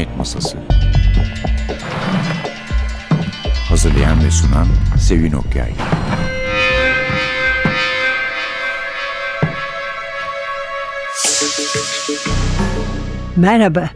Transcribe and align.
Cinayet 0.00 0.18
Masası 0.18 0.58
Hazırlayan 3.68 4.24
ve 4.24 4.30
sunan 4.30 4.66
Sevin 4.98 5.32
Okyay 5.32 5.72
Merhaba. 13.36 13.90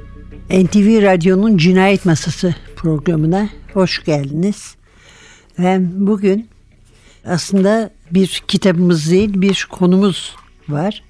NTV 0.50 1.02
Radyo'nun 1.02 1.56
Cinayet 1.56 2.04
Masası 2.04 2.54
programına 2.76 3.48
hoş 3.72 4.04
geldiniz. 4.04 4.74
Ben 5.58 6.06
bugün 6.06 6.48
aslında 7.26 7.90
bir 8.10 8.42
kitabımız 8.48 9.10
değil 9.10 9.40
bir 9.40 9.66
konumuz 9.70 10.36
var. 10.68 11.02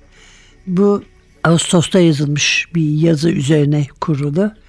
Bu 0.67 1.03
Ağustos'ta 1.45 2.01
yazılmış 2.01 2.69
bir 2.75 2.89
yazı 2.89 3.31
üzerine 3.31 3.87
kurulu. 4.01 4.64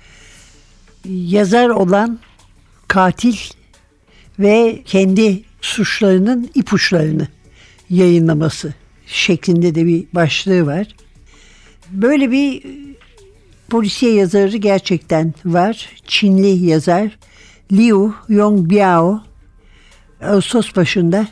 Yazar 1.09 1.70
olan 1.70 2.20
katil 2.88 3.36
ve 4.40 4.82
kendi 4.86 5.44
suçlarının 5.62 6.50
ipuçlarını 6.55 7.28
yayınlaması 7.90 8.73
şeklinde 9.08 9.76
de 9.76 9.86
bir 9.86 10.05
başlığı 10.14 10.66
var. 10.66 10.88
Böyle 11.90 12.31
bir 12.31 12.64
polisiye 13.70 14.14
yazarı 14.14 14.58
gerçekten 14.58 15.34
var. 15.45 15.90
Çinli 16.08 16.66
yazar 16.66 17.17
Liu 17.72 18.14
Yongbiao 18.30 19.23
Ağustos 20.22 20.76
başında 20.76 21.28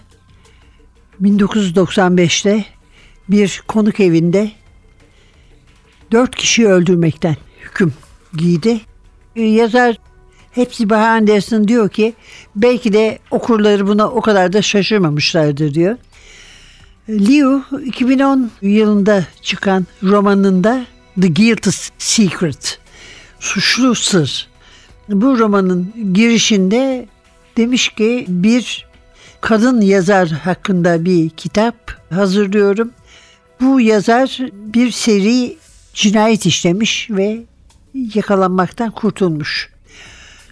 1995'te 1.21 2.65
bir 3.29 3.63
konuk 3.67 3.99
evinde 3.99 4.51
dört 6.11 6.35
kişiyi 6.35 6.67
öldürmekten 6.67 7.35
hüküm 7.61 7.93
giydi. 8.37 8.81
Yazar 9.35 9.97
hepsi 10.51 10.89
Baha 10.89 11.07
Anderson 11.07 11.67
diyor 11.67 11.89
ki 11.89 12.13
belki 12.55 12.93
de 12.93 13.19
okurları 13.31 13.87
buna 13.87 14.09
o 14.09 14.21
kadar 14.21 14.53
da 14.53 14.61
şaşırmamışlardır 14.61 15.73
diyor. 15.73 15.97
Liu 17.09 17.63
2010 17.85 18.51
yılında 18.61 19.25
çıkan 19.41 19.87
romanında 20.03 20.85
The 21.21 21.27
Guilty 21.27 21.69
Secret, 21.97 22.79
Suçlu 23.39 23.95
Sır. 23.95 24.47
Bu 25.09 25.39
romanın 25.39 25.93
girişinde 26.13 27.07
demiş 27.57 27.89
ki 27.89 28.25
bir 28.27 28.85
kadın 29.41 29.81
yazar 29.81 30.29
hakkında 30.29 31.05
bir 31.05 31.29
kitap 31.29 31.75
hazırlıyorum. 32.09 32.91
Bu 33.61 33.81
yazar 33.81 34.39
bir 34.53 34.91
seri 34.91 35.57
cinayet 35.93 36.45
işlemiş 36.45 37.07
ve 37.09 37.43
yakalanmaktan 37.93 38.91
kurtulmuş. 38.91 39.69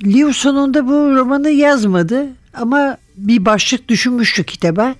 Liu 0.04 0.34
sonunda 0.34 0.88
bu 0.88 1.16
romanı 1.16 1.50
yazmadı 1.50 2.28
ama 2.54 2.98
bir 3.18 3.46
başlık 3.46 3.88
düşünmüştü 3.88 4.44
kitaba. 4.44 4.96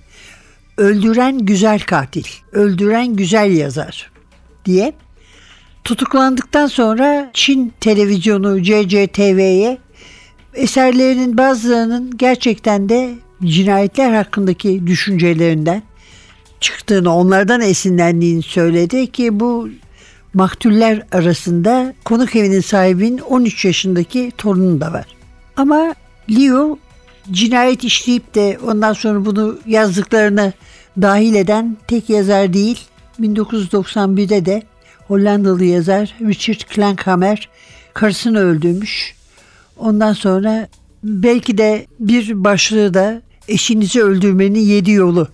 Öldüren 0.76 1.38
güzel 1.38 1.80
katil, 1.80 2.24
öldüren 2.52 3.16
güzel 3.16 3.52
yazar 3.52 4.10
diye. 4.64 4.92
Tutuklandıktan 5.84 6.66
sonra 6.66 7.30
Çin 7.32 7.72
televizyonu 7.80 8.62
CCTV'ye 8.62 9.78
eserlerinin 10.54 11.38
bazılarının 11.38 12.16
gerçekten 12.16 12.88
de 12.88 13.14
cinayetler 13.44 14.12
hakkındaki 14.12 14.86
düşüncelerinden 14.86 15.82
çıktığını, 16.60 17.14
onlardan 17.14 17.60
esinlendiğini 17.60 18.42
söyledi 18.42 19.12
ki 19.12 19.40
bu 19.40 19.68
maktuller 20.34 21.02
arasında 21.12 21.94
konuk 22.04 22.36
evinin 22.36 22.60
sahibinin 22.60 23.18
13 23.18 23.64
yaşındaki 23.64 24.32
torunu 24.38 24.80
da 24.80 24.92
var. 24.92 25.06
Ama 25.56 25.94
Leo 26.30 26.78
cinayet 27.30 27.84
işleyip 27.84 28.34
de 28.34 28.58
ondan 28.66 28.92
sonra 28.92 29.24
bunu 29.24 29.58
yazdıklarına 29.66 30.52
dahil 31.02 31.34
eden 31.34 31.76
tek 31.88 32.10
yazar 32.10 32.52
değil. 32.52 32.80
1991'de 33.20 34.46
de 34.46 34.62
Hollandalı 35.08 35.64
yazar 35.64 36.14
Richard 36.20 36.60
Klankhammer 36.60 37.48
karısını 37.94 38.38
öldürmüş. 38.38 39.14
Ondan 39.76 40.12
sonra 40.12 40.68
belki 41.04 41.58
de 41.58 41.86
bir 42.00 42.44
başlığı 42.44 42.94
da 42.94 43.22
eşinizi 43.48 44.02
öldürmenin 44.02 44.60
yedi 44.60 44.90
yolu 44.90 45.28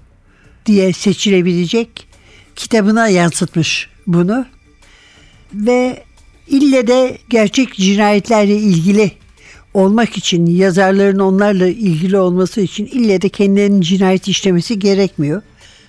diye 0.67 0.93
seçilebilecek 0.93 2.09
kitabına 2.57 3.09
yansıtmış 3.09 3.89
bunu. 4.07 4.47
Ve 5.55 6.03
ille 6.49 6.87
de 6.87 7.19
gerçek 7.31 7.75
cinayetlerle 7.75 8.57
ilgili 8.57 9.13
olmak 9.75 10.17
için 10.17 10.47
yazarların 10.47 11.19
onlarla 11.19 11.67
ilgili 11.67 12.19
olması 12.19 12.61
için 12.61 12.87
ille 12.87 13.23
de 13.23 13.29
kendilerinin 13.29 13.81
cinayet 13.81 14.29
işlemesi 14.29 14.79
gerekmiyor. 14.79 15.43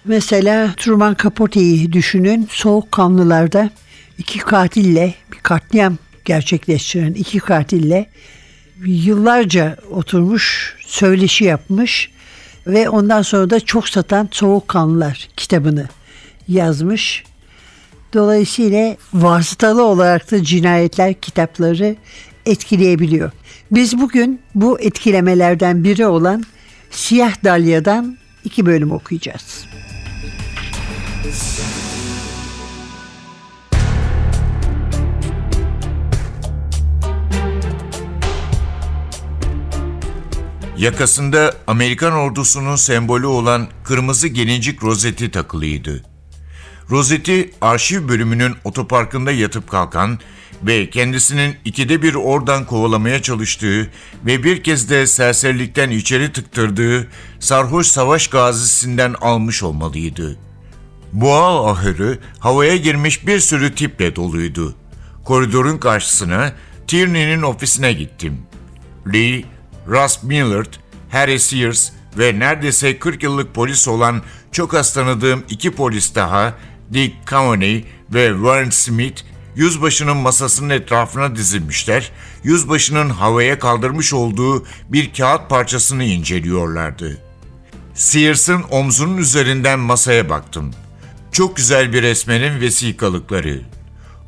Mesela 0.05 0.73
Truman 0.77 1.15
Capote'yi 1.23 1.93
düşünün. 1.93 2.47
Soğukkanlılarda 2.51 3.69
iki 4.17 4.39
katille 4.39 5.13
bir 5.31 5.37
katliam 5.37 5.97
gerçekleştiren 6.25 7.13
iki 7.13 7.39
katille 7.39 8.09
yıllarca 8.85 9.77
oturmuş, 9.91 10.75
söyleşi 10.87 11.43
yapmış 11.43 12.11
ve 12.67 12.89
ondan 12.89 13.21
sonra 13.21 13.49
da 13.49 13.59
çok 13.59 13.89
satan 13.89 14.29
Soğukkanlılar 14.31 15.27
kitabını 15.37 15.87
yazmış. 16.47 17.23
Dolayısıyla 18.13 18.95
vasıtalı 19.13 19.83
olarak 19.83 20.31
da 20.31 20.43
cinayetler 20.43 21.13
kitapları 21.13 21.95
etkileyebiliyor. 22.45 23.31
Biz 23.71 23.99
bugün 23.99 24.41
bu 24.55 24.79
etkilemelerden 24.79 25.83
biri 25.83 26.05
olan 26.05 26.43
Siyah 26.91 27.43
Dalya'dan 27.43 28.17
iki 28.43 28.65
bölüm 28.65 28.91
okuyacağız. 28.91 29.65
Yakasında 40.77 41.53
Amerikan 41.67 42.13
ordusunun 42.13 42.75
sembolü 42.75 43.25
olan 43.25 43.67
kırmızı 43.83 44.27
gelincik 44.27 44.83
rozeti 44.83 45.31
takılıydı. 45.31 46.08
Rozeti 46.91 47.51
arşiv 47.61 48.07
bölümünün 48.07 48.55
otoparkında 48.63 49.31
yatıp 49.31 49.69
kalkan 49.69 50.19
ve 50.63 50.89
kendisinin 50.89 51.55
ikide 51.65 52.01
bir 52.01 52.13
oradan 52.13 52.65
kovalamaya 52.65 53.21
çalıştığı 53.21 53.91
ve 54.25 54.43
bir 54.43 54.63
kez 54.63 54.89
de 54.89 55.07
serserilikten 55.07 55.89
içeri 55.89 56.31
tıktırdığı 56.31 57.07
sarhoş 57.39 57.87
savaş 57.87 58.27
gazisinden 58.27 59.15
almış 59.21 59.63
olmalıydı. 59.63 60.37
Boğa 61.13 61.71
ahırı 61.71 62.19
havaya 62.39 62.75
girmiş 62.75 63.27
bir 63.27 63.39
sürü 63.39 63.75
tiple 63.75 64.15
doluydu. 64.15 64.75
Koridorun 65.25 65.77
karşısına 65.77 66.53
Tierney'nin 66.87 67.41
ofisine 67.41 67.93
gittim. 67.93 68.37
Lee, 69.13 69.43
Russ 69.87 70.23
Millard, 70.23 70.73
Harry 71.11 71.39
Sears 71.39 71.91
ve 72.17 72.39
neredeyse 72.39 72.99
40 72.99 73.23
yıllık 73.23 73.55
polis 73.55 73.87
olan 73.87 74.21
çok 74.51 74.73
az 74.73 74.93
tanıdığım 74.93 75.43
iki 75.49 75.71
polis 75.71 76.15
daha, 76.15 76.53
Dick 76.93 77.15
Cavani 77.29 77.85
ve 78.13 78.29
Warren 78.33 78.69
Smith, 78.69 79.21
yüzbaşının 79.55 80.17
masasının 80.17 80.69
etrafına 80.69 81.35
dizilmişler, 81.35 82.11
yüzbaşının 82.43 83.09
havaya 83.09 83.59
kaldırmış 83.59 84.13
olduğu 84.13 84.65
bir 84.89 85.13
kağıt 85.13 85.49
parçasını 85.49 86.03
inceliyorlardı. 86.03 87.17
Sears'ın 87.93 88.63
omzunun 88.71 89.17
üzerinden 89.17 89.79
masaya 89.79 90.29
baktım. 90.29 90.71
Çok 91.31 91.55
güzel 91.55 91.93
bir 91.93 92.01
resmenin 92.01 92.61
vesikalıkları. 92.61 93.61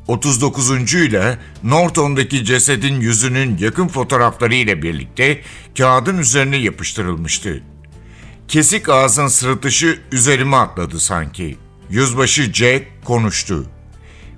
39. 0.08 0.94
ile 0.94 1.38
Norton'daki 1.64 2.44
cesedin 2.44 3.00
yüzünün 3.00 3.58
yakın 3.58 3.88
fotoğrafları 3.88 4.54
ile 4.54 4.82
birlikte 4.82 5.40
kağıdın 5.78 6.18
üzerine 6.18 6.56
yapıştırılmıştı. 6.56 7.62
Kesik 8.48 8.88
ağzın 8.88 9.28
sırıtışı 9.28 9.98
üzerime 10.12 10.56
atladı 10.56 11.00
sanki. 11.00 11.56
Yüzbaşı 11.92 12.52
Jack 12.52 12.86
konuştu. 13.04 13.66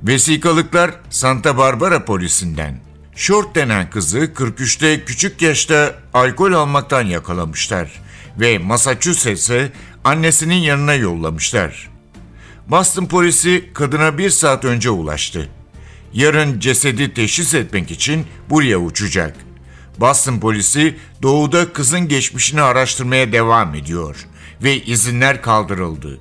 Vesikalıklar 0.03 0.91
Santa 1.11 1.57
Barbara 1.57 2.05
polisinden. 2.05 2.81
Short 3.17 3.55
denen 3.55 3.91
kızı 3.91 4.19
43'te 4.19 5.05
küçük 5.05 5.43
yaşta 5.43 5.95
alkol 6.15 6.53
almaktan 6.53 7.03
yakalamışlar 7.03 8.03
ve 8.41 8.59
Massachusetts'e 8.59 9.73
annesinin 10.05 10.55
yanına 10.55 10.95
yollamışlar. 10.95 11.91
Boston 12.69 13.07
polisi 13.07 13.71
kadına 13.75 14.19
bir 14.19 14.31
saat 14.31 14.65
önce 14.65 14.91
ulaştı. 14.91 15.49
Yarın 16.13 16.61
cesedi 16.61 17.15
teşhis 17.15 17.55
etmek 17.55 17.91
için 17.91 18.27
buraya 18.51 18.79
uçacak. 18.79 19.37
Boston 19.99 20.41
polisi 20.41 20.97
doğuda 21.23 21.73
kızın 21.73 22.09
geçmişini 22.09 22.63
araştırmaya 22.63 23.33
devam 23.33 23.75
ediyor 23.75 24.27
ve 24.63 24.83
izinler 24.83 25.43
kaldırıldı. 25.43 26.21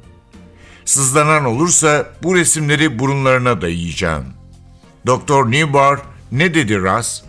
Sızlanan 0.85 1.45
olursa 1.45 2.09
bu 2.23 2.35
resimleri 2.35 2.99
burunlarına 2.99 3.61
dayayacağım. 3.61 4.25
Doktor 5.05 5.51
Newbar 5.51 5.99
Ne 6.31 6.53
dedi 6.53 6.83
Raz? 6.83 7.23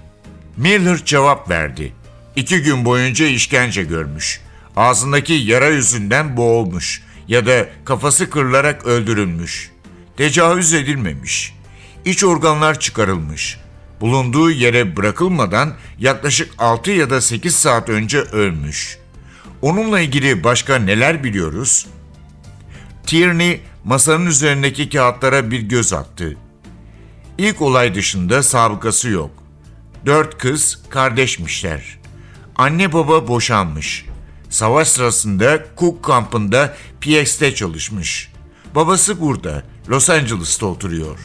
Miller 0.57 1.05
cevap 1.05 1.51
verdi. 1.51 1.93
İki 2.37 2.63
gün 2.63 2.85
boyunca 2.85 3.27
işkence 3.27 3.83
görmüş. 3.83 4.41
Ağzındaki 4.77 5.33
yara 5.33 5.69
yüzünden 5.69 6.37
boğulmuş 6.37 7.03
ya 7.29 7.47
da 7.47 7.69
kafası 7.85 8.31
kırılarak 8.31 8.87
öldürülmüş. 8.87 9.71
Tecavüz 10.17 10.75
edilmemiş. 10.75 11.55
İç 12.05 12.25
organlar 12.25 12.81
çıkarılmış. 12.81 13.61
Bulunduğu 14.01 14.51
yere 14.51 14.97
bırakılmadan 14.97 15.75
yaklaşık 15.99 16.53
6 16.59 16.91
ya 16.91 17.11
da 17.11 17.21
8 17.21 17.55
saat 17.55 17.89
önce 17.89 18.19
ölmüş. 18.19 18.99
Onunla 19.63 20.01
ilgili 20.01 20.45
başka 20.45 20.79
neler 20.79 21.25
biliyoruz? 21.25 21.87
Tierney 23.07 23.61
masanın 23.85 24.27
üzerindeki 24.27 24.89
kağıtlara 24.89 25.51
bir 25.51 25.61
göz 25.61 25.93
attı. 25.93 26.37
İlk 27.39 27.63
olay 27.63 27.95
dışında 27.95 28.43
sabıkası 28.43 29.09
yok. 29.09 29.31
Dört 30.07 30.39
kız 30.39 30.83
kardeşmişler. 30.91 31.99
Anne 32.57 32.93
baba 32.93 33.29
boşanmış. 33.29 34.07
Savaş 34.51 34.89
sırasında 34.89 35.65
Cook 35.79 36.05
kampında 36.05 36.77
PX'te 37.01 37.55
çalışmış. 37.55 38.33
Babası 38.75 39.21
burada, 39.21 39.63
Los 39.89 40.11
Angeles'ta 40.11 40.67
oturuyor. 40.67 41.19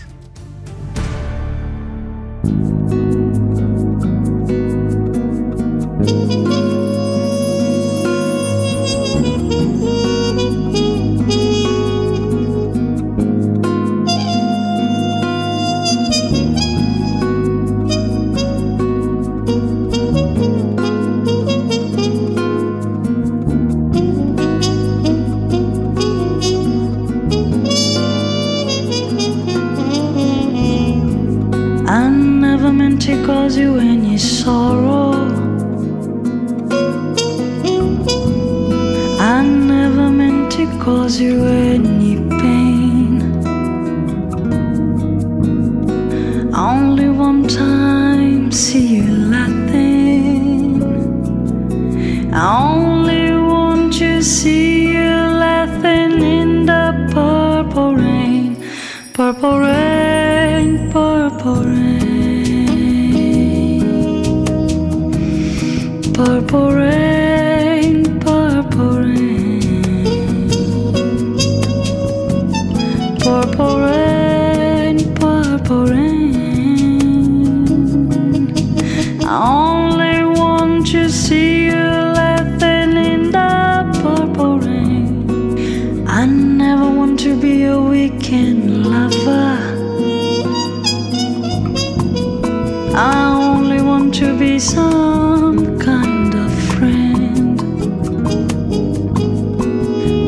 Some 94.60 95.80
kind 95.80 96.36
of 96.36 96.52
friend. 96.74 97.58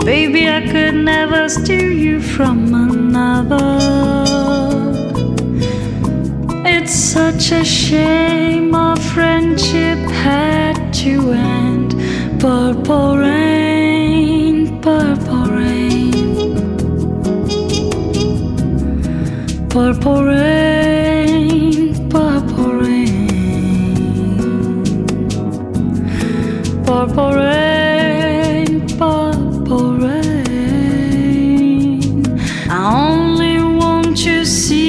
Baby, 0.06 0.48
I 0.48 0.62
could 0.72 0.96
never 0.96 1.50
steal 1.50 1.92
you 1.92 2.22
from 2.22 2.74
another. 2.74 3.80
It's 6.66 6.94
such 6.94 7.52
a 7.52 7.66
shame 7.66 8.74
our 8.74 8.96
friendship 8.96 10.00
had 10.24 10.94
to 11.04 11.32
end. 11.32 11.92
Purple 12.40 13.18
rain, 13.18 14.80
purple 14.82 15.46
rain, 15.48 16.14
purple 19.70 20.24
rain, 20.24 20.81
Don't 34.12 34.26
you 34.26 34.44
see? 34.44 34.81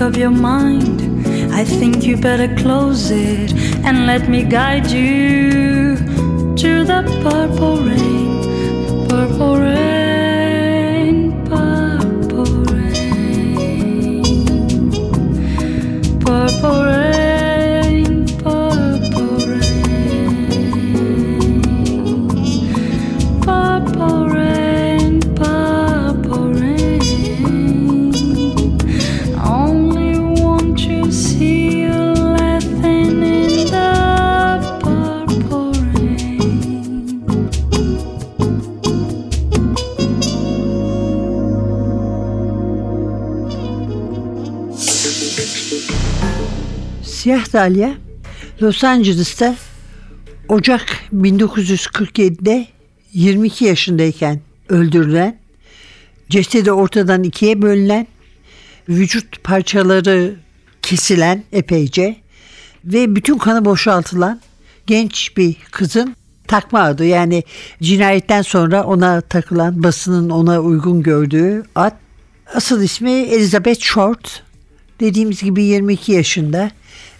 Up 0.00 0.16
your 0.16 0.30
mind. 0.30 1.02
I 1.52 1.64
think 1.64 2.04
you 2.04 2.16
better 2.16 2.54
close 2.56 3.10
it 3.10 3.52
and 3.84 4.06
let 4.06 4.28
me 4.28 4.42
guide 4.42 4.90
you 4.90 5.96
to 6.56 6.84
the 6.84 7.02
purple 7.22 7.76
rain, 7.78 9.08
purple 9.08 9.56
rain, 9.58 9.83
Siyah 47.54 47.64
Dalya 47.64 47.94
Los 48.62 48.84
Angeles'ta 48.84 49.56
Ocak 50.48 51.02
1947'de 51.14 52.66
22 53.12 53.64
yaşındayken 53.64 54.40
öldürülen, 54.68 55.38
cesedi 56.28 56.72
ortadan 56.72 57.22
ikiye 57.22 57.62
bölünen, 57.62 58.06
vücut 58.88 59.44
parçaları 59.44 60.34
kesilen 60.82 61.44
epeyce 61.52 62.16
ve 62.84 63.16
bütün 63.16 63.38
kanı 63.38 63.64
boşaltılan 63.64 64.40
genç 64.86 65.36
bir 65.36 65.56
kızın 65.70 66.16
takma 66.46 66.80
adı. 66.80 67.04
Yani 67.04 67.42
cinayetten 67.82 68.42
sonra 68.42 68.84
ona 68.84 69.20
takılan 69.20 69.82
basının 69.82 70.30
ona 70.30 70.60
uygun 70.60 71.02
gördüğü 71.02 71.62
ad 71.74 71.96
asıl 72.54 72.82
ismi 72.82 73.10
Elizabeth 73.10 73.80
Short. 73.80 74.42
Dediğimiz 75.00 75.42
gibi 75.42 75.62
22 75.62 76.12
yaşında 76.12 76.70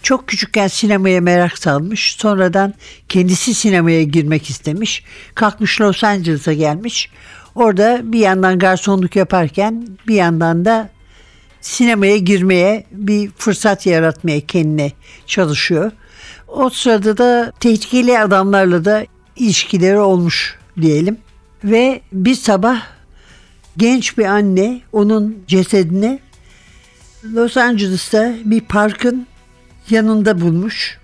Çok 0.05 0.27
küçükken 0.27 0.67
sinemaya 0.67 1.21
merak 1.21 1.57
salmış. 1.57 2.15
Sonradan 2.19 2.73
kendisi 3.09 3.53
sinemaya 3.53 4.03
girmek 4.03 4.49
istemiş. 4.49 5.03
Kalkmış 5.35 5.81
Los 5.81 6.03
Angeles'a 6.03 6.53
gelmiş. 6.53 7.09
Orada 7.55 8.01
bir 8.03 8.19
yandan 8.19 8.59
garsonluk 8.59 9.15
yaparken 9.15 9.87
bir 10.07 10.15
yandan 10.15 10.65
da 10.65 10.89
sinemaya 11.61 12.17
girmeye 12.17 12.85
bir 12.91 13.31
fırsat 13.37 13.85
yaratmaya 13.85 14.41
kendine 14.41 14.91
çalışıyor. 15.27 15.91
O 16.47 16.69
sırada 16.69 17.17
da 17.17 17.51
tehlikeli 17.59 18.19
adamlarla 18.19 18.85
da 18.85 19.05
ilişkileri 19.35 19.99
olmuş 19.99 20.57
diyelim. 20.81 21.17
Ve 21.63 22.01
bir 22.11 22.35
sabah 22.35 22.81
genç 23.77 24.17
bir 24.17 24.25
anne 24.25 24.81
onun 24.91 25.37
cesedini 25.47 26.19
Los 27.23 27.57
Angeles'ta 27.57 28.35
bir 28.45 28.61
parkın 28.61 29.27
yanında 29.89 30.41
bulmuş. 30.41 30.97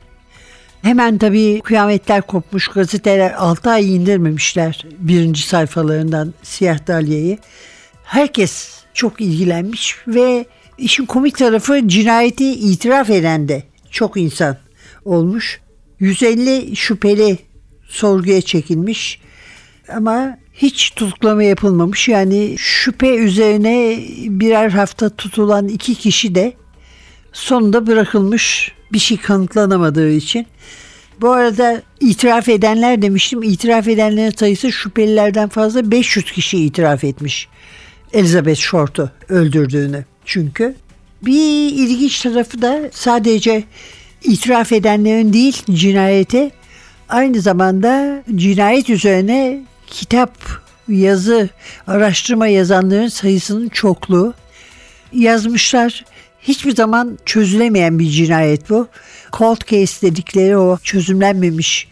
Hemen 0.82 1.18
tabii 1.18 1.62
kıyametler 1.64 2.22
kopmuş. 2.22 2.68
Gazeteler 2.68 3.32
6 3.32 3.70
ay 3.70 3.96
indirmemişler 3.96 4.86
birinci 5.00 5.42
sayfalarından 5.42 6.34
Siyah 6.44 6.88
Dalya'yı. 6.88 7.38
Herkes 8.04 8.84
çok 8.94 9.22
ilgilenmiş 9.22 9.96
ve 10.08 10.46
işin 10.78 11.06
komik 11.06 11.38
tarafı 11.38 11.88
cinayeti 11.88 12.52
itiraf 12.52 13.10
eden 13.10 13.48
de 13.48 13.64
çok 13.92 14.18
insan 14.18 14.58
olmuş. 15.06 15.60
150 16.00 16.76
şüpheli 16.76 17.38
sorguya 17.88 18.42
çekilmiş 18.42 19.22
ama 19.94 20.38
hiç 20.54 20.92
tutuklama 20.92 21.44
yapılmamış. 21.44 22.10
Yani 22.10 22.56
şüphe 22.58 23.16
üzerine 23.16 24.00
birer 24.40 24.70
hafta 24.70 25.10
tutulan 25.10 25.68
iki 25.68 25.96
kişi 25.96 26.36
de 26.36 26.54
sonunda 27.34 27.88
bırakılmış 27.88 28.72
bir 28.94 29.00
şey 29.00 29.18
kanıtlanamadığı 29.18 30.12
için. 30.12 30.48
Bu 31.22 31.32
arada 31.32 31.82
itiraf 32.00 32.50
edenler 32.50 33.02
demiştim. 33.02 33.44
İtiraf 33.44 33.88
edenlerin 33.88 34.32
sayısı 34.32 34.72
şüphelilerden 34.72 35.50
fazla 35.50 35.92
500 35.92 36.32
kişi 36.32 36.58
itiraf 36.58 37.04
etmiş. 37.04 37.48
Elizabeth 38.14 38.60
Short'u 38.60 39.12
öldürdüğünü. 39.30 40.06
Çünkü 40.26 40.76
bir 41.22 41.72
ilginç 41.74 42.22
tarafı 42.22 42.62
da 42.62 42.90
sadece 42.92 43.64
itiraf 44.24 44.72
edenlerin 44.72 45.34
değil 45.34 45.64
cinayete 45.72 46.52
aynı 47.10 47.42
zamanda 47.42 48.24
cinayet 48.36 48.90
üzerine 48.90 49.60
kitap, 49.88 50.38
yazı, 50.88 51.50
araştırma 51.88 52.48
yazanların 52.48 53.08
sayısının 53.08 53.70
çokluğu. 53.70 54.34
Yazmışlar. 55.14 56.06
Hiçbir 56.42 56.76
zaman 56.76 57.18
çözülemeyen 57.26 58.00
bir 58.00 58.10
cinayet 58.10 58.70
bu. 58.70 58.88
Cold 59.34 59.62
case 59.68 60.08
dedikleri 60.08 60.58
o 60.58 60.78
çözümlenmemiş 60.84 61.88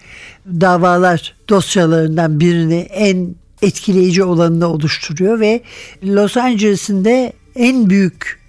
davalar 0.48 1.36
dosyalarından 1.50 2.39
birini 2.39 2.79
en 2.79 3.36
etkileyici 3.62 4.24
olanını 4.24 4.68
oluşturuyor 4.68 5.39
ve 5.39 5.62
Los 6.03 6.38
Angeles'ın 6.38 7.06
da 7.06 7.34
en 7.56 7.89
büyük 7.89 8.39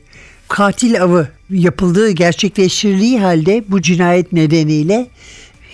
katil 0.49 1.03
avı 1.03 1.29
yapıldığı 1.51 2.11
gerçekleştirildiği 2.11 3.21
halde 3.21 3.65
bu 3.69 3.83
cinayet 3.83 4.33
nedeniyle 4.33 5.09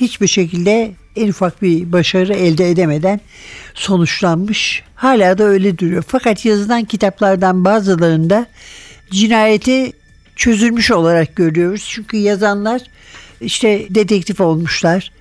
hiçbir 0.00 0.26
şekilde 0.26 0.92
en 1.16 1.28
ufak 1.28 1.62
bir 1.62 1.92
başarı 1.92 2.35
elde 2.35 2.71
edemeden 2.71 3.21
sonuçlanmış. 3.75 4.83
Hala 4.95 5.38
da 5.38 5.45
öyle 5.45 5.78
duruyor. 5.78 6.04
Fakat 6.09 6.45
yazılan 6.45 6.85
kitaplardan 6.85 7.64
bazılarında 7.64 8.47
cinayeti 9.11 9.92
çözülmüş 10.36 10.90
olarak 10.90 11.36
görüyoruz. 11.36 11.88
Çünkü 11.90 12.16
yazanlar 12.16 12.82
işte 13.40 13.86
dedektif 13.90 14.40
olmuşlar. 14.40 15.12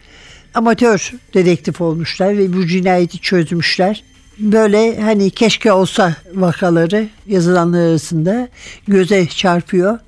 Amatör 0.53 1.11
dedektif 1.33 1.81
olmuşlar 1.81 2.37
ve 2.37 2.53
bu 2.53 2.65
cinayeti 2.67 3.19
çözmüşler. 3.19 4.03
Böyle 4.39 5.01
hani 5.01 5.29
keşke 5.29 5.71
olsa 5.71 6.15
vakaları 6.33 7.07
yazılanlar 7.27 7.89
arasında 7.89 8.49
göze 8.87 9.27
çarpıyor. 9.27 9.99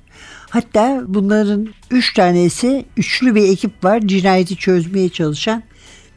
Hatta 0.50 1.02
bunların 1.06 1.68
üç 1.90 2.14
tanesi 2.14 2.84
üçlü 2.96 3.34
bir 3.34 3.48
ekip 3.48 3.84
var 3.84 4.00
cinayeti 4.00 4.56
çözmeye 4.56 5.08
çalışan. 5.08 5.62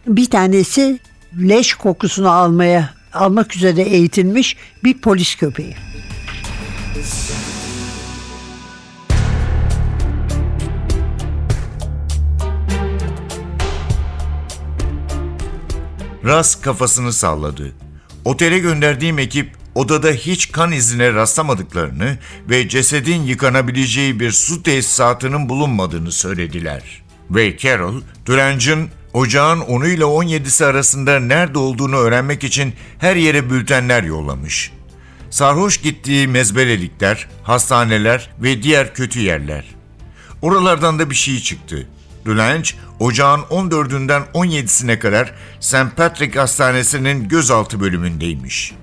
Bir 0.08 0.30
tanesi 0.30 1.00
leş 1.40 1.74
kokusunu 1.74 2.30
almaya 2.30 2.94
almak 3.14 3.56
üzere 3.56 3.82
eğitilmiş 3.82 4.58
bir 4.84 4.98
polis 4.98 5.36
köpeği. 5.36 5.76
Ras 16.26 16.62
kafasını 16.62 17.14
salladı. 17.14 17.72
Otele 18.26 18.60
gönderdiğim 18.60 19.20
ekip 19.20 19.56
odada 19.76 20.12
hiç 20.12 20.52
kan 20.52 20.72
izine 20.72 21.14
rastlamadıklarını 21.14 22.18
ve 22.50 22.70
cesedin 22.70 23.24
yıkanabileceği 23.24 24.20
bir 24.20 24.32
su 24.32 24.64
tesisatının 24.64 25.50
bulunmadığını 25.50 26.12
söylediler. 26.12 27.02
Ve 27.30 27.58
Carol, 27.58 28.02
Durange'ın 28.26 28.90
ocağın 29.14 29.62
10'u 29.62 29.88
ile 29.88 30.04
17'si 30.04 30.66
arasında 30.66 31.20
nerede 31.20 31.60
olduğunu 31.60 31.96
öğrenmek 31.96 32.44
için 32.44 32.74
her 33.00 33.16
yere 33.16 33.50
bültenler 33.50 34.04
yollamış. 34.04 34.72
Sarhoş 35.30 35.82
gittiği 35.82 36.28
mezbelelikler, 36.28 37.28
hastaneler 37.44 38.30
ve 38.40 38.64
diğer 38.64 38.94
kötü 38.94 39.20
yerler. 39.20 39.66
Oralardan 40.42 41.00
da 41.00 41.10
bir 41.10 41.16
şey 41.16 41.40
çıktı. 41.40 41.88
Dulange, 42.26 42.70
ocağın 43.02 43.42
14'ünden 43.42 44.24
17'sine 44.34 45.00
kadar 45.00 45.34
St. 45.60 45.98
Patrick 45.98 46.40
Hastanesi'nin 46.40 47.28
gözaltı 47.28 47.80
bölümündeymiş. 47.80 48.74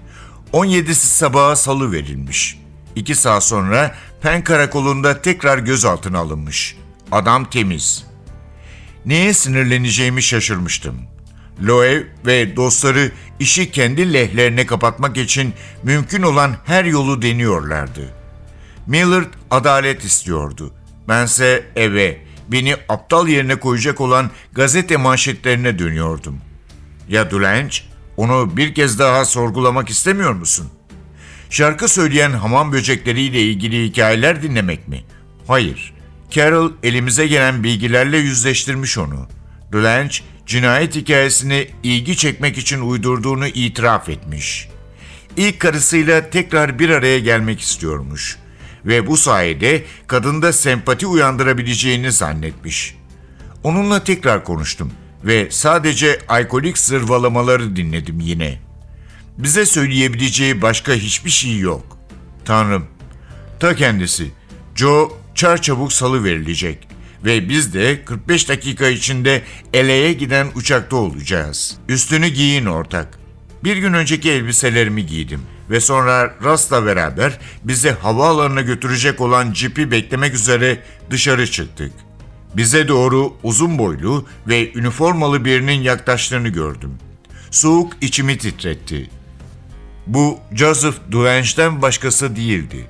17'si 0.52 0.92
sabaha 0.92 1.56
salı 1.56 1.92
verilmiş. 1.92 2.58
İki 2.96 3.14
saat 3.14 3.44
sonra 3.44 3.94
Pen 4.22 4.44
Karakolu'nda 4.44 5.22
tekrar 5.22 5.58
gözaltına 5.58 6.18
alınmış. 6.18 6.76
Adam 7.12 7.50
temiz. 7.50 8.06
Neye 9.06 9.34
sinirleneceğimi 9.34 10.22
şaşırmıştım. 10.22 10.96
Loew 11.66 12.06
ve 12.26 12.56
dostları 12.56 13.12
işi 13.38 13.70
kendi 13.70 14.12
lehlerine 14.12 14.66
kapatmak 14.66 15.16
için 15.16 15.54
mümkün 15.82 16.22
olan 16.22 16.56
her 16.64 16.84
yolu 16.84 17.22
deniyorlardı. 17.22 18.14
Millard 18.86 19.32
adalet 19.50 20.04
istiyordu. 20.04 20.74
Bense 21.08 21.64
eve, 21.76 22.27
beni 22.48 22.76
aptal 22.88 23.28
yerine 23.28 23.56
koyacak 23.56 24.00
olan 24.00 24.30
gazete 24.52 24.96
manşetlerine 24.96 25.78
dönüyordum. 25.78 26.38
Ya 27.08 27.30
Dulange, 27.30 27.76
onu 28.16 28.56
bir 28.56 28.74
kez 28.74 28.98
daha 28.98 29.24
sorgulamak 29.24 29.90
istemiyor 29.90 30.32
musun? 30.32 30.68
Şarkı 31.50 31.88
söyleyen 31.88 32.30
hamam 32.30 32.72
böcekleriyle 32.72 33.42
ilgili 33.42 33.84
hikayeler 33.84 34.42
dinlemek 34.42 34.88
mi? 34.88 35.04
Hayır. 35.46 35.94
Carol 36.30 36.72
elimize 36.82 37.26
gelen 37.26 37.64
bilgilerle 37.64 38.18
yüzleştirmiş 38.18 38.98
onu. 38.98 39.28
Dulange, 39.72 40.14
cinayet 40.46 40.96
hikayesini 40.96 41.68
ilgi 41.82 42.16
çekmek 42.16 42.58
için 42.58 42.80
uydurduğunu 42.80 43.46
itiraf 43.46 44.08
etmiş. 44.08 44.68
İlk 45.36 45.60
karısıyla 45.60 46.30
tekrar 46.30 46.78
bir 46.78 46.90
araya 46.90 47.18
gelmek 47.18 47.60
istiyormuş 47.60 48.38
ve 48.84 49.06
bu 49.06 49.16
sayede 49.16 49.84
kadında 50.06 50.52
sempati 50.52 51.06
uyandırabileceğini 51.06 52.12
zannetmiş. 52.12 52.96
Onunla 53.64 54.04
tekrar 54.04 54.44
konuştum 54.44 54.92
ve 55.24 55.48
sadece 55.50 56.18
alkolik 56.28 56.78
zırvalamaları 56.78 57.76
dinledim 57.76 58.20
yine. 58.20 58.58
Bize 59.38 59.66
söyleyebileceği 59.66 60.62
başka 60.62 60.92
hiçbir 60.92 61.30
şey 61.30 61.58
yok. 61.58 61.98
Tanrım, 62.44 62.86
ta 63.60 63.74
kendisi. 63.74 64.30
Joe 64.74 65.12
çarçabuk 65.34 65.92
salı 65.92 66.24
verilecek 66.24 66.88
ve 67.24 67.48
biz 67.48 67.74
de 67.74 68.04
45 68.04 68.48
dakika 68.48 68.88
içinde 68.88 69.42
LA'ye 69.74 70.12
giden 70.12 70.46
uçakta 70.54 70.96
olacağız. 70.96 71.76
Üstünü 71.88 72.28
giyin 72.28 72.66
ortak. 72.66 73.18
Bir 73.64 73.76
gün 73.76 73.92
önceki 73.92 74.30
elbiselerimi 74.30 75.06
giydim 75.06 75.42
ve 75.70 75.80
sonra 75.80 76.34
Rast'la 76.44 76.86
beraber 76.86 77.38
bizi 77.64 77.90
havaalanına 77.90 78.60
götürecek 78.60 79.20
olan 79.20 79.52
cipi 79.52 79.90
beklemek 79.90 80.34
üzere 80.34 80.82
dışarı 81.10 81.50
çıktık. 81.50 81.92
Bize 82.54 82.88
doğru 82.88 83.32
uzun 83.42 83.78
boylu 83.78 84.26
ve 84.48 84.72
üniformalı 84.72 85.44
birinin 85.44 85.80
yaklaştığını 85.80 86.48
gördüm. 86.48 86.98
Soğuk 87.50 87.92
içimi 88.00 88.38
titretti. 88.38 89.10
Bu 90.06 90.38
Joseph 90.52 90.96
Duange'den 91.10 91.82
başkası 91.82 92.36
değildi. 92.36 92.86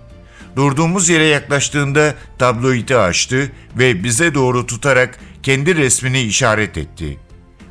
Durduğumuz 0.56 1.08
yere 1.08 1.25
yaklaştığında 1.25 2.14
tabloidi 2.38 2.97
açtı 2.97 3.52
ve 3.78 4.04
bize 4.04 4.35
doğru 4.35 4.66
tutarak 4.66 5.18
kendi 5.42 5.76
resmini 5.76 6.20
işaret 6.20 6.78
etti. 6.78 7.18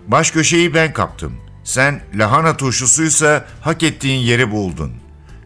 Baş 0.07 0.31
köşeyi 0.31 0.73
ben 0.73 0.93
kaptım. 0.93 1.46
Sen 1.67 2.01
lahana 2.15 2.57
turşusuysa 2.57 3.45
hak 3.62 3.83
ettiğin 3.83 4.19
yeri 4.19 4.51
buldun. 4.51 4.91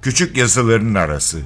Küçük 0.02 0.38
yazıların 0.38 0.96
arası. 0.96 1.40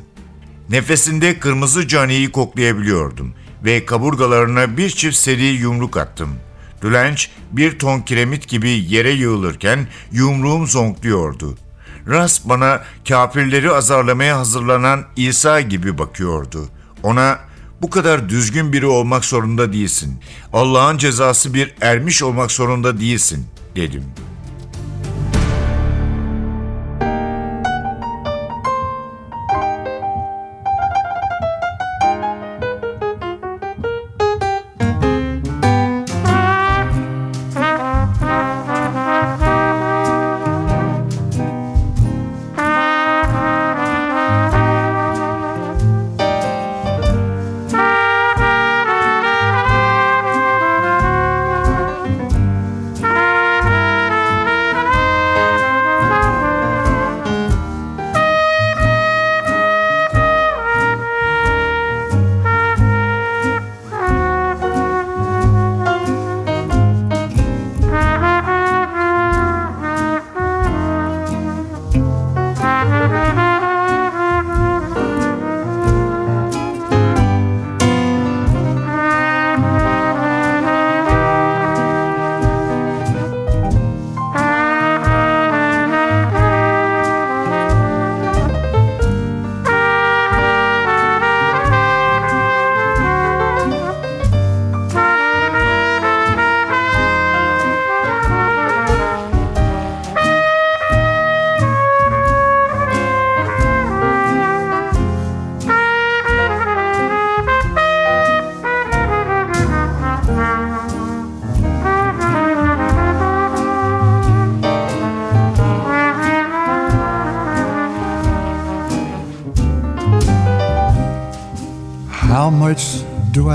Nefesinde 0.69 1.39
kırmızı 1.39 1.87
caniyi 1.87 2.31
koklayabiliyordum 2.31 3.33
ve 3.63 3.85
kaburgalarına 3.85 4.77
bir 4.77 4.89
çift 4.89 5.17
seri 5.17 5.45
yumruk 5.45 5.97
attım. 5.97 6.29
Dülenç 6.81 7.29
bir 7.51 7.79
ton 7.79 8.01
kiremit 8.01 8.47
gibi 8.47 8.69
yere 8.69 9.11
yığılırken 9.11 9.87
yumruğum 10.11 10.67
zonkluyordu. 10.67 11.57
Ras 12.07 12.41
bana 12.45 12.83
kafirleri 13.07 13.71
azarlamaya 13.71 14.37
hazırlanan 14.37 15.05
İsa 15.15 15.61
gibi 15.61 15.97
bakıyordu. 15.97 16.69
Ona 17.03 17.39
bu 17.81 17.89
kadar 17.89 18.29
düzgün 18.29 18.73
biri 18.73 18.85
olmak 18.85 19.25
zorunda 19.25 19.73
değilsin. 19.73 20.19
Allah'ın 20.53 20.97
cezası 20.97 21.53
bir 21.53 21.75
ermiş 21.81 22.23
olmak 22.23 22.51
zorunda 22.51 22.99
değilsin 22.99 23.47
dedim. 23.75 24.03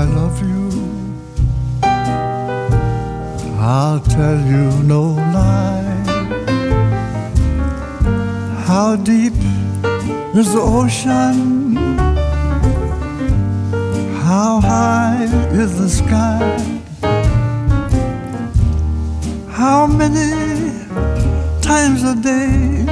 I 0.01 0.05
love 0.05 0.41
you? 0.41 0.67
I'll 3.59 3.99
tell 3.99 4.39
you 4.51 4.65
no 4.81 5.03
lie. 5.35 6.03
How 8.65 8.95
deep 8.95 9.33
is 10.33 10.53
the 10.55 10.63
ocean? 10.79 11.75
How 14.25 14.59
high 14.59 15.25
is 15.61 15.77
the 15.77 15.89
sky? 15.89 16.49
How 19.51 19.85
many 19.85 20.31
times 21.61 22.01
a 22.01 22.15
day 22.15 22.85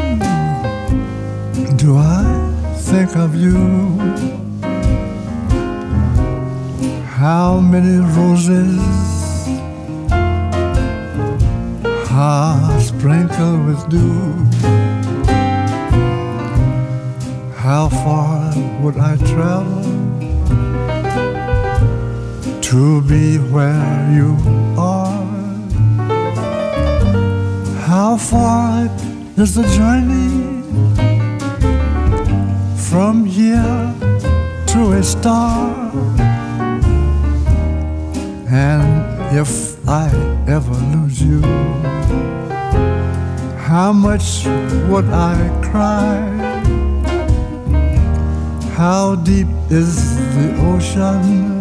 do 1.75 1.97
I 1.97 2.75
think 2.77 3.15
of 3.15 3.33
you? 3.33 4.38
How 7.19 7.59
many 7.59 7.97
roses 8.15 8.79
are 12.09 12.79
sprinkled 12.79 13.65
with 13.65 13.89
dew? 13.89 14.35
How 17.57 17.89
far 17.89 18.53
would 18.81 18.97
I 18.97 19.17
travel 19.33 19.83
to 22.61 23.01
be 23.01 23.35
where 23.51 24.11
you 24.15 24.37
are? 24.77 25.21
How 27.85 28.15
far 28.15 28.87
is 29.35 29.55
the 29.55 29.67
journey 29.75 30.63
from 32.89 33.25
here 33.25 33.93
to 34.67 34.93
a 34.93 35.03
star? 35.03 35.79
And 38.51 39.37
if 39.37 39.77
I 39.87 40.09
ever 40.47 40.73
lose 40.73 41.21
you, 41.21 41.39
how 43.57 43.93
much 43.93 44.43
would 44.89 45.05
I 45.05 45.37
cry? 45.61 46.17
How 48.73 49.15
deep 49.17 49.47
is 49.69 50.17
the 50.33 50.55
ocean? 50.65 51.58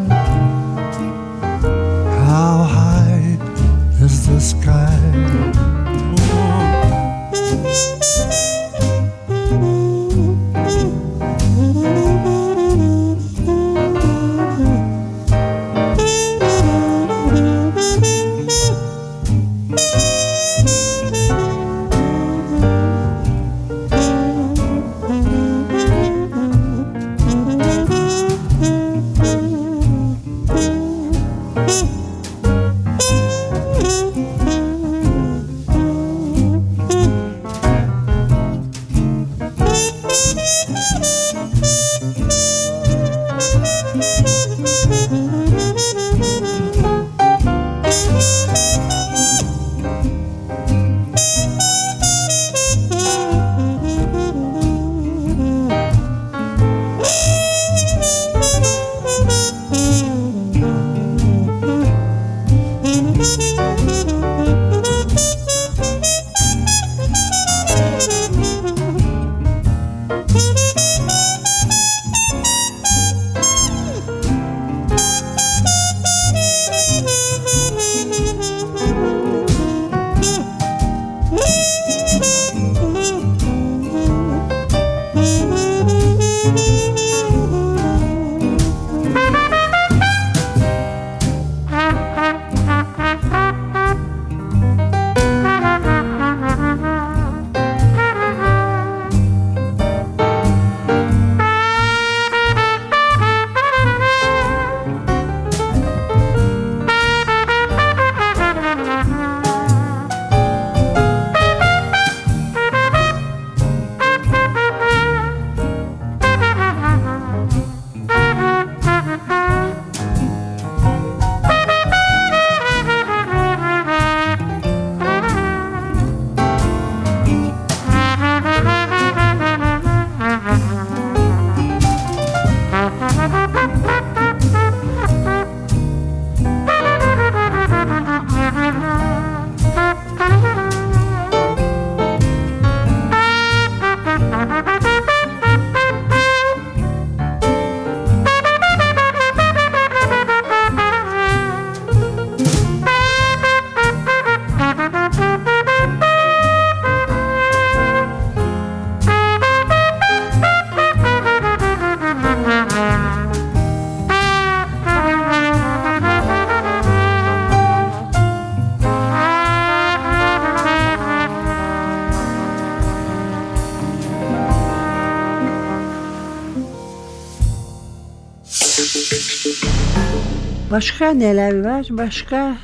Başka 180.79 181.11
neler 181.11 181.65
var? 181.65 181.87
Başka 181.91 182.57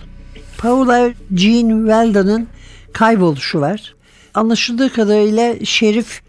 Paula 0.58 1.12
Jean 1.36 1.68
Weldon'ın 1.68 2.48
kayboluşu 2.92 3.60
var. 3.60 3.94
Anlaşıldığı 4.34 4.92
kadarıyla 4.92 5.64
şerif 5.64 6.22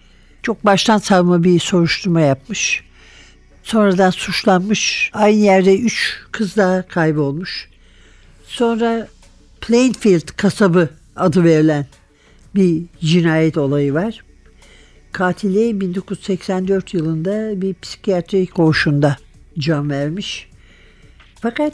çok 0.43 0.65
baştan 0.65 0.97
savma 0.97 1.43
bir 1.43 1.59
soruşturma 1.59 2.21
yapmış. 2.21 2.83
Sonradan 3.63 4.09
suçlanmış. 4.09 5.11
Aynı 5.13 5.37
yerde 5.37 5.79
üç 5.79 6.19
kız 6.31 6.57
daha 6.57 6.87
kaybolmuş. 6.87 7.69
Sonra 8.47 9.07
Plainfield 9.61 10.27
kasabı 10.37 10.89
adı 11.15 11.43
verilen 11.43 11.85
bir 12.55 12.83
cinayet 12.99 13.57
olayı 13.57 13.93
var. 13.93 14.23
Katili 15.11 15.81
1984 15.81 16.93
yılında 16.93 17.61
bir 17.61 17.75
psikiyatri 17.81 18.47
koğuşunda 18.47 19.17
can 19.59 19.89
vermiş. 19.89 20.54
Fakat 21.45 21.73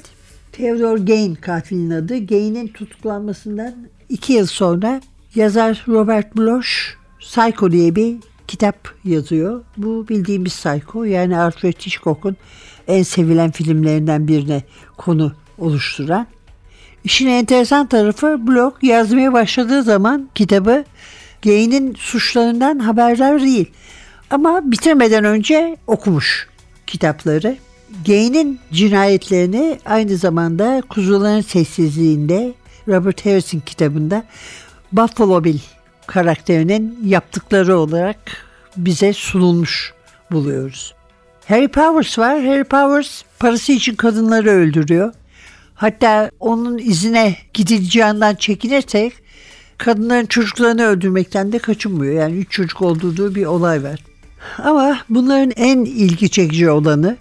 Theodore 0.52 1.02
Gain 1.02 1.36
katilin 1.36 1.92
adı. 1.92 2.26
Gain'in 2.26 2.68
tutuklanmasından 2.68 3.76
iki 4.10 4.34
yıl 4.34 4.46
sonra 4.46 5.02
yazar 5.36 5.86
Robert 5.88 6.38
Bloch 6.38 6.68
Psycho 7.20 7.72
diye 7.72 7.96
bir 7.96 8.16
kitap 8.48 8.94
yazıyor. 9.04 9.64
Bu 9.78 10.08
bildiğimiz 10.10 10.56
Psycho 10.56 11.04
yani 11.04 11.38
Alfred 11.38 11.74
Hitchcock'un 11.74 12.38
en 12.88 13.04
sevilen 13.04 13.52
filmlerinden 13.52 14.28
birine 14.28 14.64
konu 14.98 15.34
oluşturan. 15.58 16.28
İşin 17.04 17.28
enteresan 17.28 17.88
tarafı 17.88 18.48
Bloch 18.48 18.84
yazmaya 18.84 19.34
başladığı 19.34 19.84
zaman 19.84 20.30
kitabı 20.36 20.84
Gain'in 21.42 21.94
suçlarından 21.94 22.80
haberdar 22.80 23.42
değil. 23.42 23.72
Ama 24.30 24.72
bitirmeden 24.72 25.24
önce 25.24 25.78
okumuş 25.88 26.48
kitapları. 26.88 27.58
Gain'in 28.08 28.60
cinayetlerini 28.72 29.80
aynı 29.86 30.18
zamanda 30.18 30.84
Kuzuların 30.90 31.42
Sessizliğinde 31.42 32.54
Robert 32.88 33.26
Harris'in 33.26 33.60
kitabında 33.60 34.24
Buffalo 34.92 35.44
Bill 35.44 35.60
karakterinin 36.08 37.00
yaptıkları 37.06 37.78
olarak 37.78 38.18
bize 38.78 39.14
sunulmuş 39.14 39.94
buluyoruz. 40.32 40.94
Harry 41.46 41.68
Powers 41.68 42.20
var. 42.20 42.44
Harry 42.44 42.64
Powers 42.64 43.22
parası 43.40 43.72
için 43.72 43.96
kadınları 43.96 44.50
öldürüyor. 44.50 45.14
Hatta 45.76 46.32
onun 46.40 46.78
izine 46.78 47.36
gidileceğinden 47.54 48.36
çekinirsek 48.36 49.14
kadınların 49.78 50.26
çocuklarını 50.26 50.84
öldürmekten 50.86 51.52
de 51.52 51.60
kaçınmıyor. 51.60 52.14
Yani 52.14 52.38
üç 52.38 52.52
çocuk 52.52 52.82
olduğu 52.82 53.36
bir 53.36 53.46
olay 53.46 53.84
var. 53.84 54.00
Ama 54.58 55.00
bunların 55.10 55.52
en 55.56 55.78
ilgi 55.86 56.30
çekici 56.30 56.70
olanı 56.70 57.18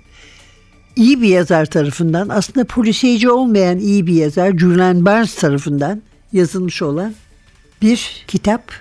iyi 1.00 1.22
bir 1.22 1.28
yazar 1.28 1.66
tarafından 1.66 2.28
aslında 2.28 2.66
polisiyeci 2.66 3.30
olmayan 3.30 3.78
iyi 3.78 4.06
bir 4.06 4.14
yazar 4.14 4.58
Julian 4.58 5.04
Barnes 5.04 5.34
tarafından 5.34 6.02
yazılmış 6.32 6.82
olan 6.82 7.14
bir 7.82 8.24
kitap. 8.28 8.72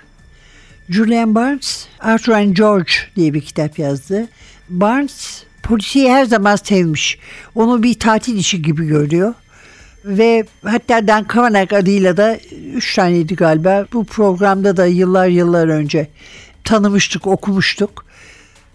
Julian 0.88 1.34
Barnes 1.34 1.86
Arthur 2.00 2.32
and 2.32 2.56
George 2.56 2.92
diye 3.16 3.34
bir 3.34 3.40
kitap 3.40 3.78
yazdı. 3.78 4.28
Barnes 4.68 5.42
polisiyi 5.62 6.10
her 6.10 6.24
zaman 6.24 6.56
sevmiş. 6.56 7.18
Onu 7.54 7.82
bir 7.82 7.94
tatil 7.94 8.36
işi 8.36 8.62
gibi 8.62 8.86
görüyor. 8.86 9.34
Ve 10.04 10.46
hatta 10.64 11.08
Dan 11.08 11.24
Kavanagh 11.24 11.72
adıyla 11.72 12.16
da 12.16 12.38
üç 12.74 12.94
taneydi 12.94 13.36
galiba. 13.36 13.86
Bu 13.92 14.04
programda 14.04 14.76
da 14.76 14.86
yıllar 14.86 15.28
yıllar 15.28 15.68
önce 15.68 16.08
tanımıştık, 16.64 17.26
okumuştuk. 17.26 18.06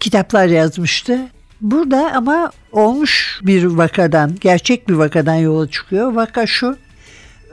Kitaplar 0.00 0.46
yazmıştı. 0.46 1.35
Burada 1.60 2.12
ama 2.14 2.50
olmuş 2.72 3.40
bir 3.42 3.64
vakadan, 3.64 4.36
gerçek 4.40 4.88
bir 4.88 4.94
vakadan 4.94 5.34
yola 5.34 5.70
çıkıyor. 5.70 6.12
Vaka 6.12 6.46
şu, 6.46 6.76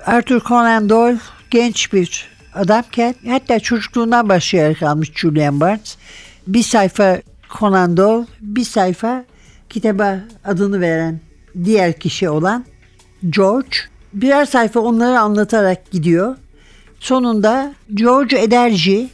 Arthur 0.06 0.42
Conan 0.42 0.90
Doyle 0.90 1.20
genç 1.52 1.94
bir 1.94 2.30
adamken, 2.56 3.16
hatta 3.28 3.60
çocukluğundan 3.60 4.30
başlayarak 4.30 4.84
almış 4.84 5.12
Julian 5.16 5.60
Barnes. 5.60 5.98
Bir 6.48 6.64
sayfa 6.64 7.22
Conan 7.60 7.98
Doyle, 7.98 8.28
bir 8.42 8.64
sayfa 8.64 9.26
kitaba 9.70 10.20
adını 10.46 10.82
veren 10.82 11.20
diğer 11.64 12.00
kişi 12.00 12.30
olan 12.30 12.66
George. 13.30 13.78
Birer 14.14 14.46
sayfa 14.46 14.80
onları 14.80 15.20
anlatarak 15.20 15.92
gidiyor. 15.92 16.38
Sonunda 17.00 17.74
George 17.94 18.40
Ederci 18.42 19.10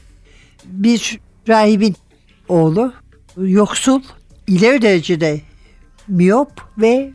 bir 0.66 1.20
rahibin 1.48 1.96
oğlu, 2.48 2.94
yoksul, 3.38 4.02
ileri 4.50 4.82
derecede 4.82 5.42
miyop 6.08 6.52
ve 6.78 7.12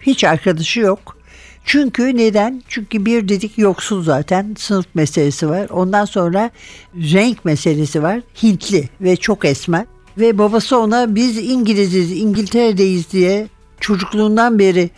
hiç 0.00 0.24
arkadaşı 0.24 0.80
yok. 0.80 1.18
Çünkü 1.64 2.16
neden? 2.16 2.62
Çünkü 2.68 3.06
bir 3.06 3.28
dedik 3.28 3.58
yoksul 3.58 4.02
zaten 4.02 4.54
sınıf 4.58 4.86
meselesi 4.94 5.48
var. 5.48 5.68
Ondan 5.70 6.04
sonra 6.04 6.50
renk 6.94 7.44
meselesi 7.44 8.02
var. 8.02 8.20
Hintli 8.42 8.88
ve 9.00 9.16
çok 9.16 9.44
esmer. 9.44 9.84
Ve 10.18 10.38
babası 10.38 10.78
ona 10.78 11.14
biz 11.14 11.36
İngiliziz, 11.38 12.12
İngiltere'deyiz 12.12 13.12
diye 13.12 13.48
çocukluğundan 13.80 14.58
beri 14.58 14.90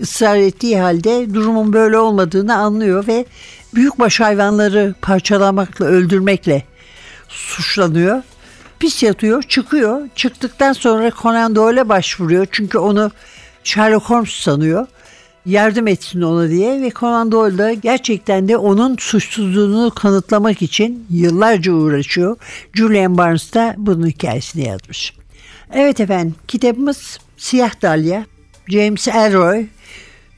ısrar 0.00 0.36
ettiği 0.36 0.80
halde 0.80 1.34
durumun 1.34 1.72
böyle 1.72 1.98
olmadığını 1.98 2.56
anlıyor 2.56 3.06
ve 3.06 3.26
büyükbaş 3.74 4.20
hayvanları 4.20 4.94
parçalamakla, 5.02 5.84
öldürmekle 5.86 6.64
suçlanıyor. 7.28 8.22
Pis 8.80 9.02
yatıyor, 9.02 9.42
çıkıyor. 9.42 10.08
Çıktıktan 10.14 10.72
sonra 10.72 11.10
Conan 11.22 11.54
Doyle'e 11.54 11.88
başvuruyor. 11.88 12.46
Çünkü 12.50 12.78
onu 12.78 13.10
Sherlock 13.64 14.10
Holmes 14.10 14.30
sanıyor. 14.30 14.86
Yardım 15.46 15.86
etsin 15.86 16.22
ona 16.22 16.48
diye 16.48 16.82
ve 16.82 16.90
Conan 16.90 17.32
Doyle 17.32 17.58
da 17.58 17.72
gerçekten 17.72 18.48
de 18.48 18.56
onun 18.56 18.96
suçsuzluğunu 18.96 19.90
kanıtlamak 19.90 20.62
için 20.62 21.06
yıllarca 21.10 21.72
uğraşıyor. 21.72 22.36
Julian 22.74 23.18
Barnes 23.18 23.54
da 23.54 23.74
bunun 23.78 24.06
hikayesini 24.06 24.66
yazmış. 24.66 25.14
Evet 25.72 26.00
efendim 26.00 26.34
kitabımız 26.48 27.18
Siyah 27.36 27.82
Dalya. 27.82 28.26
James 28.68 29.08
Elroy 29.08 29.66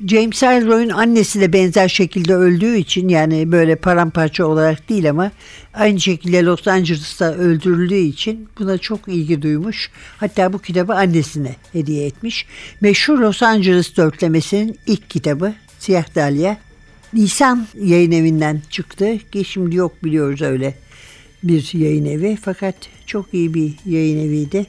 James 0.07 0.43
Elroy'un 0.43 0.89
annesi 0.89 1.41
de 1.41 1.53
benzer 1.53 1.89
şekilde 1.89 2.35
öldüğü 2.35 2.77
için 2.77 3.09
yani 3.09 3.53
böyle 3.53 3.77
paramparça 3.77 4.47
olarak 4.47 4.89
değil 4.89 5.11
ama 5.11 5.31
aynı 5.75 6.01
şekilde 6.01 6.45
Los 6.45 6.69
Angeles'ta 6.69 7.35
öldürüldüğü 7.35 7.95
için 7.95 8.49
buna 8.59 8.79
çok 8.79 9.09
ilgi 9.09 9.43
duymuş. 9.43 9.91
Hatta 10.17 10.53
bu 10.53 10.59
kitabı 10.59 10.95
annesine 10.95 11.57
hediye 11.73 12.07
etmiş. 12.07 12.47
Meşhur 12.81 13.19
Los 13.19 13.43
Angeles 13.43 13.97
dörtlemesinin 13.97 14.79
ilk 14.87 15.11
kitabı 15.11 15.55
Siyah 15.79 16.15
Dalya. 16.15 16.57
Nisan 17.13 17.67
yayın 17.83 18.13
evinden 18.13 18.63
çıktı 18.71 19.19
ki 19.33 19.45
şimdi 19.45 19.77
yok 19.77 20.05
biliyoruz 20.05 20.43
öyle 20.43 20.75
bir 21.43 21.71
yayın 21.75 22.05
evi 22.05 22.39
fakat 22.43 22.75
çok 23.07 23.35
iyi 23.35 23.55
bir 23.55 23.75
yayın 23.87 24.29
eviydi. 24.29 24.67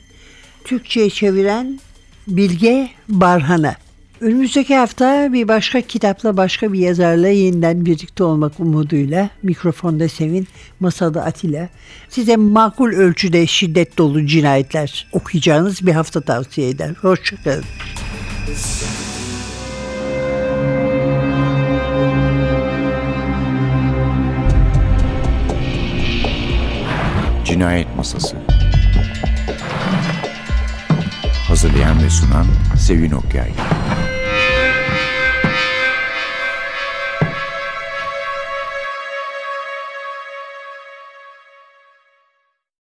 Türkçe'ye 0.64 1.10
çeviren 1.10 1.80
Bilge 2.28 2.90
Barhan'a. 3.10 3.83
Önümüzdeki 4.24 4.76
hafta 4.76 5.34
bir 5.34 5.48
başka 5.48 5.82
kitapla 5.82 6.38
başka 6.38 6.74
bir 6.74 6.80
yazarla 6.80 7.28
yeniden 7.28 7.86
birlikte 7.86 8.24
olmak 8.24 8.60
umuduyla 8.60 9.30
mikrofonda 9.44 10.10
Sevin, 10.10 10.48
masada 10.80 11.24
Atilla. 11.24 11.70
Size 12.10 12.36
makul 12.36 12.92
ölçüde 12.92 13.48
şiddet 13.48 13.98
dolu 13.98 14.26
cinayetler 14.26 15.08
okuyacağınız 15.12 15.88
bir 15.88 15.92
hafta 15.92 16.22
tavsiye 16.22 16.70
eder. 16.70 16.96
Hoşçakalın. 17.02 17.64
Cinayet 27.46 27.88
Masası 27.98 28.38
Hazırlayan 31.48 32.04
ve 32.04 32.10
sunan 32.10 32.46
Sevin 32.78 33.12
Okyay 33.12 33.50